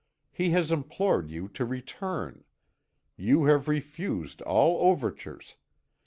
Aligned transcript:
He 0.31 0.49
has 0.49 0.71
implored 0.71 1.29
you 1.29 1.47
to 1.49 1.63
return. 1.63 2.43
You 3.17 3.43
have 3.45 3.67
refused 3.67 4.41
all 4.41 4.89
overtures. 4.89 5.57